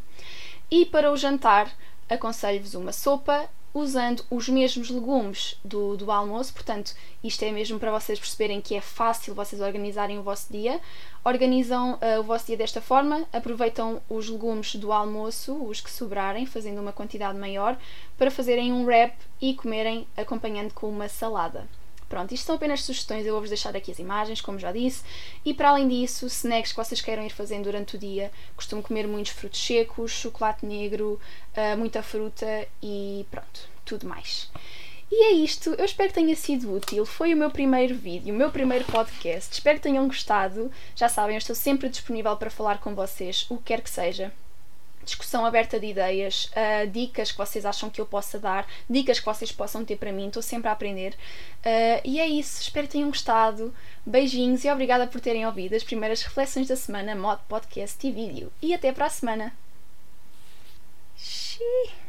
E 0.71 0.85
para 0.87 1.13
o 1.13 1.17
jantar, 1.17 1.73
aconselho-vos 2.09 2.75
uma 2.75 2.93
sopa 2.93 3.49
usando 3.75 4.25
os 4.31 4.49
mesmos 4.49 4.89
legumes 4.89 5.59
do, 5.65 5.97
do 5.97 6.13
almoço, 6.13 6.55
portanto, 6.55 6.95
isto 7.25 7.45
é 7.45 7.51
mesmo 7.51 7.77
para 7.81 7.91
vocês 7.91 8.21
perceberem 8.21 8.61
que 8.61 8.77
é 8.77 8.81
fácil 8.81 9.35
vocês 9.35 9.61
organizarem 9.61 10.17
o 10.17 10.23
vosso 10.23 10.53
dia. 10.53 10.81
Organizam 11.25 11.95
uh, 11.95 12.21
o 12.21 12.23
vosso 12.23 12.47
dia 12.47 12.57
desta 12.57 12.81
forma, 12.81 13.27
aproveitam 13.33 14.01
os 14.09 14.29
legumes 14.29 14.77
do 14.77 14.93
almoço, 14.93 15.55
os 15.65 15.81
que 15.81 15.91
sobrarem, 15.91 16.47
fazendo 16.47 16.81
uma 16.81 16.93
quantidade 16.93 17.37
maior, 17.37 17.77
para 18.17 18.31
fazerem 18.31 18.73
um 18.73 18.85
wrap 18.85 19.13
e 19.41 19.55
comerem 19.55 20.07
acompanhando 20.17 20.73
com 20.73 20.89
uma 20.89 21.09
salada. 21.09 21.67
Pronto, 22.09 22.33
isto 22.33 22.47
são 22.47 22.57
apenas 22.57 22.83
sugestões, 22.83 23.27
eu 23.27 23.33
vou-vos 23.33 23.51
deixar 23.51 23.75
aqui 23.77 23.91
as 23.91 23.99
imagens, 23.99 24.41
como 24.41 24.59
já 24.59 24.71
disse. 24.71 25.03
E 25.45 25.53
para 25.53 25.71
além 25.71 25.89
disso, 25.89 26.27
snacks 26.27 26.73
que 26.73 26.77
vocês 26.77 27.01
queiram 27.01 27.25
ir 27.25 27.31
fazendo 27.31 27.65
durante 27.65 27.97
o 27.97 27.99
dia, 27.99 28.31
costumo 28.55 28.83
comer 28.83 29.07
muitos 29.09 29.33
frutos 29.33 29.65
secos, 29.65 30.13
chocolate 30.13 30.65
negro, 30.65 31.19
uh, 31.57 31.77
muita 31.77 32.03
fruta 32.03 32.69
e 32.83 33.27
pronto, 33.31 33.69
tudo 33.85 34.07
mais. 34.07 34.51
E 35.11 35.25
é 35.25 35.33
isto, 35.33 35.71
eu 35.75 35.85
espero 35.85 36.09
que 36.09 36.15
tenha 36.15 36.35
sido 36.35 36.75
útil. 36.75 37.05
Foi 37.07 37.33
o 37.33 37.37
meu 37.37 37.51
primeiro 37.51 37.95
vídeo, 37.95 38.35
o 38.35 38.37
meu 38.37 38.51
primeiro 38.51 38.85
podcast. 38.85 39.53
Espero 39.53 39.77
que 39.79 39.83
tenham 39.83 40.07
gostado. 40.07 40.71
Já 40.97 41.09
sabem, 41.09 41.37
eu 41.37 41.39
estou 41.39 41.55
sempre 41.55 41.89
disponível 41.89 42.37
para 42.37 42.51
falar 42.51 42.79
com 42.79 42.95
vocês, 42.95 43.47
o 43.49 43.57
que 43.59 43.65
quer 43.65 43.81
que 43.81 43.91
seja 43.91 44.33
discussão 45.05 45.45
aberta 45.45 45.79
de 45.79 45.87
ideias, 45.87 46.51
uh, 46.53 46.87
dicas 46.91 47.31
que 47.31 47.39
vocês 47.39 47.65
acham 47.65 47.91
que 47.91 48.01
eu 48.01 48.07
possa 48.07 48.39
dar, 48.39 48.67
dicas 48.89 49.21
que 49.21 49.27
vocês 49.27 49.53
possam 49.53 49.85
ter 49.85 49.97
para 49.97 50.13
mim, 50.13 50.29
estou 50.29 50.43
sempre 50.43 50.69
a 50.69 50.73
aprender. 50.73 51.15
Uh, 51.61 52.01
e 52.05 52.19
é 52.19 52.27
isso, 52.27 52.61
espero 52.61 52.87
que 52.87 52.95
tenham 52.95 53.09
gostado. 53.09 53.75
Beijinhos 54.05 54.65
e 54.65 54.71
obrigada 54.71 55.07
por 55.07 55.21
terem 55.21 55.47
ouvido 55.47 55.75
as 55.75 55.85
primeiras 55.85 56.23
reflexões 56.23 56.69
da 56.69 56.77
semana, 56.77 57.15
mod 57.15 57.41
podcast 57.49 58.07
e 58.07 58.11
vídeo. 58.11 58.53
E 58.61 58.75
até 58.75 58.93
para 58.93 59.07
a 59.07 59.11
semana. 59.11 59.53
Xiii. 61.17 62.04